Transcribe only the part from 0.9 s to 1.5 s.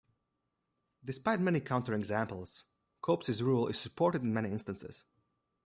Despite